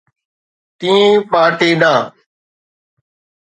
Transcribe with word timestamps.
ٽئين 0.79 1.11
پارٽي 1.31 1.69
ڏانهن. 1.81 2.05